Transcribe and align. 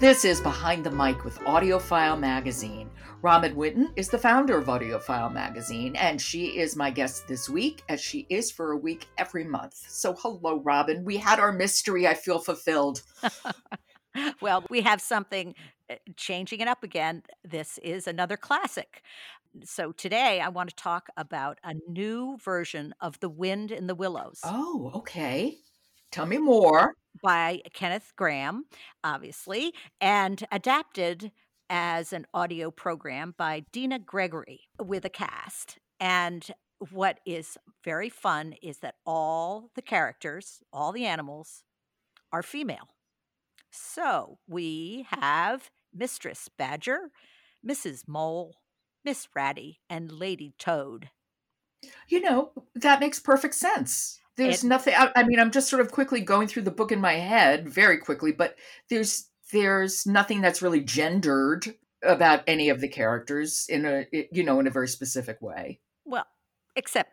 This 0.00 0.24
is 0.24 0.40
Behind 0.40 0.84
the 0.84 0.92
Mic 0.92 1.24
with 1.24 1.40
AudioFile 1.40 2.20
Magazine. 2.20 2.88
Robin 3.20 3.56
Whitten 3.56 3.88
is 3.96 4.08
the 4.08 4.16
founder 4.16 4.56
of 4.56 4.66
AudioFile 4.66 5.32
Magazine, 5.32 5.96
and 5.96 6.20
she 6.20 6.56
is 6.56 6.76
my 6.76 6.88
guest 6.88 7.26
this 7.26 7.50
week, 7.50 7.82
as 7.88 8.00
she 8.00 8.24
is 8.30 8.48
for 8.48 8.70
a 8.70 8.76
week 8.76 9.08
every 9.18 9.42
month. 9.42 9.74
So, 9.74 10.14
hello, 10.14 10.60
Robin. 10.60 11.02
We 11.02 11.16
had 11.16 11.40
our 11.40 11.50
mystery. 11.50 12.06
I 12.06 12.14
feel 12.14 12.38
fulfilled. 12.38 13.02
well, 14.40 14.64
we 14.70 14.82
have 14.82 15.00
something 15.00 15.56
uh, 15.90 15.96
changing 16.14 16.60
it 16.60 16.68
up 16.68 16.84
again. 16.84 17.24
This 17.42 17.78
is 17.78 18.06
another 18.06 18.36
classic. 18.36 19.02
So, 19.64 19.90
today 19.90 20.40
I 20.40 20.48
want 20.48 20.68
to 20.68 20.76
talk 20.76 21.08
about 21.16 21.58
a 21.64 21.74
new 21.88 22.38
version 22.40 22.94
of 23.00 23.18
The 23.18 23.28
Wind 23.28 23.72
in 23.72 23.88
the 23.88 23.96
Willows. 23.96 24.42
Oh, 24.44 24.92
okay. 24.94 25.56
Tell 26.12 26.24
me 26.24 26.38
more 26.38 26.94
by 27.22 27.60
Kenneth 27.72 28.12
Grahame, 28.18 28.62
obviously, 29.02 29.72
and 30.00 30.44
adapted 30.50 31.32
as 31.70 32.12
an 32.12 32.26
audio 32.32 32.70
program 32.70 33.34
by 33.36 33.64
Dina 33.72 33.98
Gregory 33.98 34.68
with 34.82 35.04
a 35.04 35.10
cast. 35.10 35.78
And 36.00 36.46
what 36.90 37.20
is 37.26 37.58
very 37.84 38.08
fun 38.08 38.54
is 38.62 38.78
that 38.78 38.94
all 39.04 39.70
the 39.74 39.82
characters, 39.82 40.62
all 40.72 40.92
the 40.92 41.06
animals, 41.06 41.64
are 42.32 42.42
female. 42.42 42.88
So 43.70 44.38
we 44.48 45.06
have 45.10 45.70
Mistress 45.94 46.48
Badger, 46.56 47.10
Mrs. 47.66 48.06
Mole, 48.06 48.56
Miss 49.04 49.28
Ratty, 49.34 49.80
and 49.90 50.10
Lady 50.10 50.54
Toad. 50.58 51.10
You 52.08 52.20
know, 52.20 52.52
that 52.74 53.00
makes 53.00 53.20
perfect 53.20 53.54
sense 53.54 54.20
there's 54.38 54.64
it, 54.64 54.66
nothing 54.66 54.94
I, 54.96 55.10
I, 55.14 55.22
mean 55.24 55.38
i'm 55.38 55.50
just 55.50 55.68
sort 55.68 55.82
of 55.82 55.92
quickly 55.92 56.22
going 56.22 56.48
through 56.48 56.62
the 56.62 56.70
book 56.70 56.90
in 56.92 57.00
my 57.00 57.14
head 57.14 57.68
very 57.68 57.98
quickly 57.98 58.32
but 58.32 58.56
there's 58.88 59.28
there's 59.52 60.06
nothing 60.06 60.40
that's 60.40 60.62
really 60.62 60.80
gendered 60.80 61.74
about 62.02 62.42
any 62.46 62.68
of 62.68 62.80
the 62.80 62.88
characters 62.88 63.66
in 63.68 63.84
a 63.84 64.06
you 64.30 64.42
know 64.42 64.60
in 64.60 64.66
a 64.66 64.70
very 64.70 64.88
specific 64.88 65.40
way. 65.40 65.80
Well 66.04 66.26
except 66.76 67.10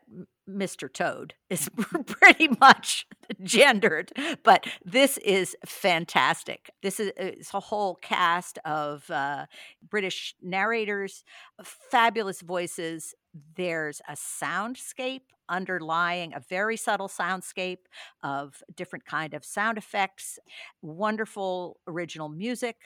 mr 0.50 0.92
toad 0.92 1.34
is 1.50 1.70
pretty 2.08 2.50
much 2.60 3.08
gendered 3.44 4.12
but 4.44 4.68
this 4.84 5.18
is 5.20 5.56
fantastic. 5.66 6.70
This 6.82 7.00
is 7.00 7.50
a 7.54 7.60
whole 7.60 7.96
cast 7.96 8.60
of 8.66 9.10
uh, 9.10 9.46
british 9.90 10.36
narrators 10.42 11.23
fabulous 11.64 12.42
voices. 12.42 13.14
There's 13.56 14.02
a 14.08 14.14
soundscape 14.14 15.22
underlying 15.48 16.34
a 16.34 16.40
very 16.40 16.78
subtle 16.78 17.08
soundscape 17.08 17.86
of 18.23 18.64
different 18.76 19.06
kind 19.06 19.34
of 19.34 19.46
sound 19.46 19.78
effects 19.78 20.40
wonderful 20.82 21.78
original 21.88 22.30
music. 22.30 22.78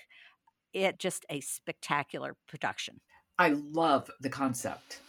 It 0.73 0.99
just 0.99 1.25
a 1.29 1.41
spectacular 1.41 2.35
production. 2.47 3.01
I 3.37 3.49
love 3.71 4.09
the 4.19 4.29
concept 4.29 4.99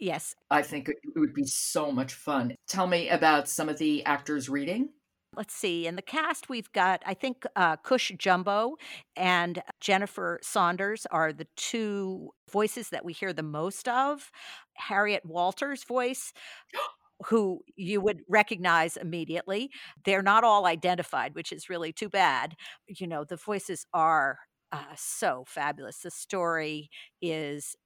yes 0.00 0.34
i 0.50 0.62
think 0.62 0.88
it 0.88 0.96
would 1.16 1.34
be 1.34 1.46
so 1.46 1.92
much 1.92 2.14
fun 2.14 2.54
tell 2.66 2.86
me 2.86 3.08
about 3.08 3.48
some 3.48 3.68
of 3.68 3.78
the 3.78 4.04
actors 4.04 4.48
reading 4.48 4.88
Let's 5.36 5.54
see. 5.54 5.86
In 5.86 5.94
the 5.94 6.02
cast, 6.02 6.48
we've 6.48 6.72
got, 6.72 7.04
I 7.06 7.14
think, 7.14 7.44
uh, 7.54 7.76
Cush 7.76 8.10
Jumbo 8.18 8.74
and 9.14 9.62
Jennifer 9.80 10.40
Saunders 10.42 11.06
are 11.12 11.32
the 11.32 11.46
two 11.56 12.30
voices 12.50 12.88
that 12.88 13.04
we 13.04 13.12
hear 13.12 13.32
the 13.32 13.44
most 13.44 13.88
of. 13.88 14.32
Harriet 14.74 15.24
Walter's 15.24 15.84
voice. 15.84 16.32
who 17.26 17.60
you 17.76 18.00
would 18.00 18.22
recognize 18.30 18.96
immediately. 18.96 19.70
They're 20.06 20.22
not 20.22 20.42
all 20.42 20.64
identified, 20.64 21.34
which 21.34 21.52
is 21.52 21.68
really 21.68 21.92
too 21.92 22.08
bad. 22.08 22.54
You 22.88 23.06
know, 23.06 23.24
the 23.24 23.36
voices 23.36 23.84
are 23.92 24.38
uh, 24.72 24.94
so 24.96 25.44
fabulous. 25.46 25.98
The 25.98 26.10
story 26.10 26.88
is 27.20 27.76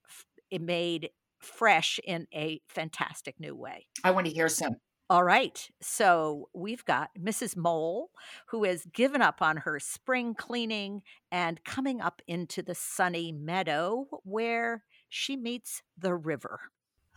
f- 0.53 0.61
made 0.61 1.09
fresh 1.45 1.99
in 2.03 2.27
a 2.33 2.61
fantastic 2.67 3.39
new 3.39 3.55
way. 3.55 3.87
I 4.03 4.11
want 4.11 4.27
to 4.27 4.33
hear 4.33 4.49
some. 4.49 4.75
All 5.07 5.23
right. 5.23 5.69
So 5.81 6.49
we've 6.53 6.83
got 6.83 7.11
Mrs. 7.19 7.55
Mole, 7.55 8.09
who 8.47 8.63
has 8.63 8.85
given 8.85 9.21
up 9.21 9.39
on 9.39 9.57
her 9.57 9.79
spring 9.79 10.33
cleaning 10.33 11.03
and 11.31 11.63
coming 11.63 12.01
up 12.01 12.23
into 12.27 12.63
the 12.63 12.73
sunny 12.73 13.31
meadow 13.31 14.07
where 14.23 14.83
she 15.07 15.37
meets 15.37 15.83
the 15.95 16.15
river. 16.15 16.59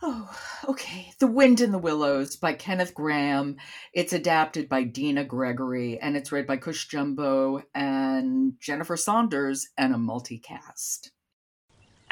Oh, 0.01 0.29
okay. 0.69 1.11
The 1.19 1.27
Wind 1.27 1.59
in 1.59 1.71
the 1.71 1.79
Willows 1.79 2.37
by 2.37 2.53
Kenneth 2.53 2.93
Grahame. 2.93 3.57
It's 3.91 4.13
adapted 4.13 4.69
by 4.69 4.83
Dina 4.83 5.25
Gregory 5.25 5.99
and 5.99 6.15
it's 6.15 6.31
read 6.31 6.47
by 6.47 6.57
Cush 6.57 6.87
Jumbo 6.87 7.63
and 7.73 8.53
Jennifer 8.61 8.95
Saunders 8.95 9.67
and 9.77 9.93
a 9.93 9.97
multicast. 9.97 11.09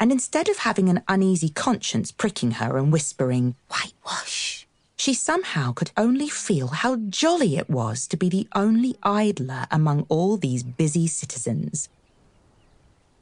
And 0.00 0.12
instead 0.12 0.48
of 0.48 0.58
having 0.58 0.88
an 0.88 1.02
uneasy 1.08 1.48
conscience 1.48 2.12
pricking 2.12 2.52
her 2.52 2.78
and 2.78 2.92
whispering, 2.92 3.56
whitewash, 3.68 4.66
she 4.96 5.14
somehow 5.14 5.72
could 5.72 5.90
only 5.96 6.28
feel 6.28 6.68
how 6.68 6.96
jolly 6.96 7.56
it 7.56 7.68
was 7.68 8.06
to 8.08 8.16
be 8.16 8.28
the 8.28 8.48
only 8.54 8.96
idler 9.02 9.66
among 9.70 10.06
all 10.08 10.36
these 10.36 10.62
busy 10.62 11.06
citizens. 11.06 11.88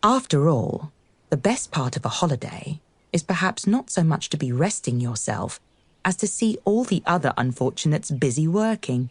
After 0.03 0.49
all, 0.49 0.93
the 1.31 1.37
best 1.37 1.71
part 1.71 1.97
of 1.97 2.05
a 2.05 2.11
holiday 2.11 2.81
is 3.13 3.23
perhaps 3.23 3.67
not 3.67 3.91
so 3.91 4.05
much 4.05 4.29
to 4.31 4.37
be 4.37 4.53
resting 4.53 5.01
yourself 5.01 5.59
as 6.05 6.17
to 6.17 6.27
see 6.27 6.59
all 6.65 6.85
the 6.85 7.03
other 7.07 7.33
unfortunates 7.37 8.11
busy 8.11 8.47
working. 8.47 9.11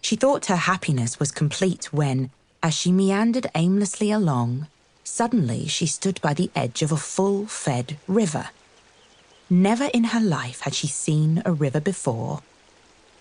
She 0.00 0.16
thought 0.16 0.46
her 0.46 0.56
happiness 0.56 1.18
was 1.18 1.32
complete 1.32 1.92
when, 1.92 2.30
as 2.62 2.74
she 2.74 2.92
meandered 2.92 3.50
aimlessly 3.54 4.10
along, 4.10 4.68
suddenly 5.08 5.66
she 5.66 5.86
stood 5.86 6.20
by 6.20 6.34
the 6.34 6.50
edge 6.54 6.82
of 6.82 6.92
a 6.92 6.96
full 6.96 7.46
fed 7.46 7.96
river. 8.06 8.50
Never 9.50 9.86
in 9.86 10.04
her 10.04 10.20
life 10.20 10.60
had 10.60 10.74
she 10.74 10.86
seen 10.86 11.42
a 11.44 11.52
river 11.52 11.80
before. 11.80 12.42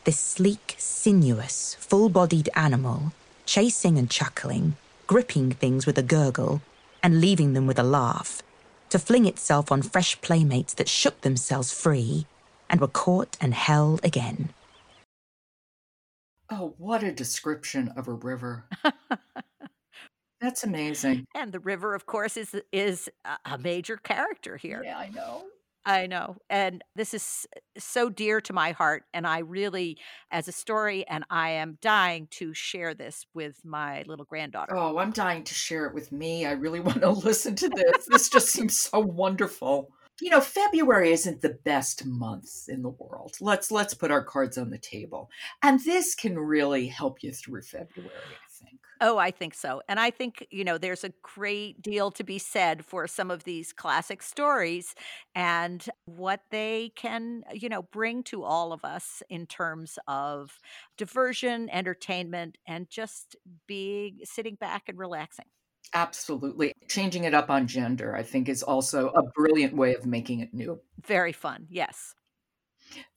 This 0.03 0.19
sleek, 0.19 0.75
sinuous, 0.77 1.75
full 1.79 2.09
bodied 2.09 2.49
animal, 2.55 3.13
chasing 3.45 3.97
and 3.97 4.09
chuckling, 4.09 4.75
gripping 5.07 5.51
things 5.51 5.85
with 5.85 5.97
a 5.97 6.03
gurgle, 6.03 6.61
and 7.01 7.21
leaving 7.21 7.53
them 7.53 7.65
with 7.65 7.79
a 7.79 7.83
laugh, 7.83 8.43
to 8.89 8.99
fling 8.99 9.25
itself 9.25 9.71
on 9.71 9.81
fresh 9.81 10.19
playmates 10.21 10.73
that 10.75 10.89
shook 10.89 11.21
themselves 11.21 11.73
free 11.73 12.25
and 12.69 12.81
were 12.81 12.87
caught 12.87 13.37
and 13.39 13.53
held 13.53 14.03
again. 14.03 14.49
Oh, 16.49 16.73
what 16.77 17.03
a 17.03 17.11
description 17.11 17.89
of 17.95 18.07
a 18.07 18.13
river. 18.13 18.65
That's 20.39 20.63
amazing. 20.63 21.25
And 21.35 21.51
the 21.51 21.59
river, 21.59 21.95
of 21.95 22.05
course, 22.05 22.37
is 22.37 22.55
is 22.71 23.09
a 23.45 23.57
major 23.57 23.97
character 23.97 24.57
here. 24.57 24.81
Yeah, 24.83 24.97
I 24.97 25.09
know. 25.09 25.45
I 25.87 26.05
know. 26.05 26.35
And 26.49 26.83
this 26.97 27.13
is 27.13 27.47
so 27.77 28.09
dear 28.09 28.41
to 28.41 28.51
my 28.51 28.73
heart. 28.73 29.05
And 29.13 29.25
I 29.25 29.39
really, 29.39 29.97
as 30.29 30.49
a 30.49 30.51
story, 30.51 31.07
and 31.07 31.23
I 31.29 31.51
am 31.51 31.77
dying 31.81 32.27
to 32.31 32.53
share 32.53 32.93
this 32.93 33.25
with 33.33 33.63
my 33.63 34.03
little 34.05 34.25
granddaughter. 34.25 34.75
Oh, 34.75 34.97
I'm 34.97 35.11
dying 35.11 35.45
to 35.45 35.53
share 35.53 35.85
it 35.85 35.93
with 35.93 36.11
me. 36.11 36.45
I 36.45 36.51
really 36.51 36.79
want 36.81 37.01
to 37.01 37.11
listen 37.11 37.55
to 37.55 37.69
this. 37.69 38.05
this 38.05 38.27
just 38.27 38.49
seems 38.51 38.77
so 38.77 38.99
wonderful. 38.99 39.89
You 40.19 40.31
know, 40.31 40.41
February 40.41 41.13
isn't 41.13 41.41
the 41.41 41.57
best 41.63 42.05
month 42.05 42.67
in 42.67 42.81
the 42.81 42.89
world. 42.89 43.37
Let's 43.39 43.71
let's 43.71 43.93
put 43.93 44.11
our 44.11 44.23
cards 44.23 44.57
on 44.57 44.71
the 44.71 44.79
table. 44.79 45.29
And 45.61 45.79
this 45.85 46.15
can 46.15 46.37
really 46.37 46.87
help 46.87 47.23
you 47.23 47.31
through 47.31 47.61
February. 47.61 48.11
Oh, 48.99 49.17
I 49.17 49.31
think 49.31 49.53
so. 49.53 49.81
And 49.87 49.99
I 49.99 50.09
think, 50.09 50.45
you 50.49 50.63
know, 50.63 50.77
there's 50.77 51.03
a 51.03 51.13
great 51.21 51.81
deal 51.81 52.09
to 52.11 52.23
be 52.23 52.39
said 52.39 52.83
for 52.83 53.07
some 53.07 53.29
of 53.29 53.43
these 53.43 53.71
classic 53.71 54.21
stories 54.23 54.95
and 55.35 55.87
what 56.05 56.41
they 56.49 56.91
can, 56.95 57.43
you 57.53 57.69
know, 57.69 57.83
bring 57.83 58.23
to 58.23 58.43
all 58.43 58.73
of 58.73 58.83
us 58.83 59.21
in 59.29 59.45
terms 59.45 59.99
of 60.07 60.59
diversion, 60.97 61.69
entertainment, 61.69 62.57
and 62.67 62.89
just 62.89 63.35
being 63.67 64.19
sitting 64.23 64.55
back 64.55 64.89
and 64.89 64.97
relaxing. 64.97 65.45
Absolutely. 65.93 66.73
Changing 66.87 67.23
it 67.25 67.33
up 67.33 67.49
on 67.49 67.67
gender, 67.67 68.15
I 68.15 68.23
think, 68.23 68.47
is 68.49 68.63
also 68.63 69.09
a 69.09 69.23
brilliant 69.23 69.75
way 69.75 69.95
of 69.95 70.05
making 70.05 70.39
it 70.41 70.53
new. 70.53 70.81
Very 71.05 71.31
fun. 71.31 71.67
Yes. 71.69 72.13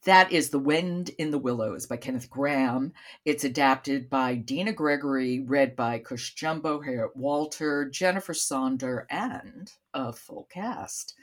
That 0.05 0.33
is 0.33 0.51
The 0.51 0.59
Wind 0.59 1.11
in 1.19 1.31
the 1.31 1.39
Willows 1.39 1.87
by 1.87 1.97
Kenneth 1.97 2.31
Grahame. 2.31 2.93
It's 3.25 3.45
adapted 3.45 4.09
by 4.09 4.35
Dina 4.35 4.73
Gregory, 4.73 5.41
read 5.41 5.77
by 5.77 5.99
Cush 5.99 6.35
Jumbo, 6.35 6.81
Harriet 6.81 7.17
Walter, 7.17 7.85
Jennifer 7.85 8.33
Saunders, 8.33 9.07
and 9.11 9.71
a 9.93 10.13
full 10.13 10.49
cast. 10.51 11.15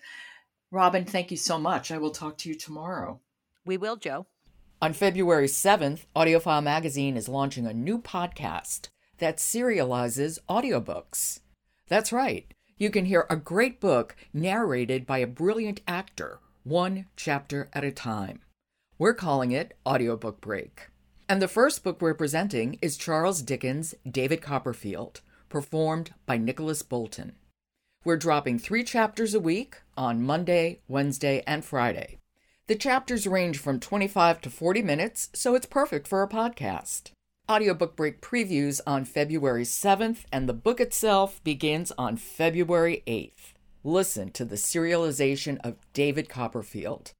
Robin, 0.70 1.06
thank 1.06 1.32
you 1.32 1.38
so 1.38 1.58
much. 1.58 1.92
I 1.92 1.98
will 1.98 2.12
talk 2.12 2.38
to 2.40 2.50
you 2.50 2.56
tomorrow. 2.56 3.20
We 3.66 3.78
will, 3.78 3.96
Jo. 3.96 4.28
On 4.80 4.94
February 4.94 5.48
7th, 5.48 6.02
AudioFile 6.16 6.62
Magazine 6.62 7.18
is 7.18 7.28
launching 7.28 7.66
a 7.66 7.74
new 7.74 8.00
podcast 8.00 8.90
that 9.18 9.38
serializes 9.38 10.38
audiobooks. 10.48 11.40
That's 11.88 12.14
right. 12.14 12.54
You 12.78 12.92
can 12.92 13.06
hear 13.06 13.26
a 13.28 13.36
great 13.36 13.80
book 13.80 14.16
narrated 14.34 15.08
by 15.08 15.18
a 15.18 15.26
brilliant 15.26 15.82
actor, 15.88 16.42
one 16.68 17.06
chapter 17.16 17.70
at 17.72 17.84
a 17.84 17.92
time. 17.92 18.42
We're 18.98 19.14
calling 19.14 19.52
it 19.52 19.78
Audiobook 19.86 20.42
Break. 20.42 20.90
And 21.30 21.42
the 21.42 21.48
first 21.48 21.84
book 21.84 22.02
we're 22.02 22.14
presenting 22.14 22.78
is 22.82 22.98
Charles 22.98 23.42
Dickens' 23.42 23.96
David 24.10 24.42
Copperfield, 24.42 25.22
performed 25.50 26.14
by 26.26 26.38
Nicholas 26.38 26.82
Bolton. 26.82 27.36
We're 28.04 28.18
dropping 28.18 28.60
three 28.60 28.84
chapters 28.84 29.34
a 29.34 29.40
week 29.40 29.78
on 29.96 30.22
Monday, 30.22 30.82
Wednesday, 30.88 31.44
and 31.48 31.64
Friday. 31.64 32.18
The 32.68 32.76
chapters 32.76 33.28
range 33.28 33.60
from 33.60 33.80
25 33.80 34.42
to 34.42 34.50
40 34.50 34.82
minutes, 34.82 35.30
so 35.34 35.56
it's 35.56 35.66
perfect 35.66 36.08
for 36.08 36.22
a 36.22 36.30
podcast. 36.30 37.12
Audiobook 37.50 37.96
Break 37.96 38.22
previews 38.22 38.82
on 38.86 39.06
February 39.06 39.64
7th, 39.64 40.26
and 40.34 40.50
the 40.50 40.54
book 40.54 40.82
itself 40.82 41.42
begins 41.46 41.94
on 41.98 42.18
February 42.18 43.04
8th. 43.08 43.54
Listen 43.88 44.32
to 44.32 44.44
the 44.44 44.58
serialization 44.58 45.60
of 45.64 45.78
David 45.94 46.28
Copperfield. 46.28 47.14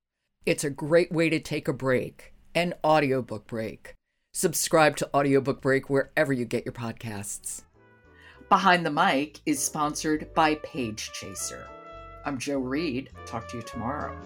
It's 0.46 0.66
a 0.66 0.70
great 0.70 1.10
way 1.14 1.30
to 1.30 1.40
take 1.40 1.70
a 1.70 1.74
break, 1.74 2.34
an 2.54 2.74
audiobook 2.84 3.48
break. 3.48 3.94
Subscribe 4.34 4.98
to 4.98 5.10
Audiobook 5.16 5.62
Break 5.62 5.90
wherever 5.90 6.34
you 6.34 6.44
get 6.44 6.66
your 6.66 6.74
podcasts. 6.74 7.62
Behind 8.50 8.86
the 8.86 8.92
Mic 8.92 9.40
is 9.46 9.64
sponsored 9.64 10.34
by 10.34 10.56
Page 10.56 11.10
Chaser. 11.14 11.66
I'm 12.26 12.38
Jo 12.38 12.60
Reed. 12.60 13.12
Talk 13.26 13.48
to 13.48 13.58
you 13.58 13.64
tomorrow. 13.64 14.20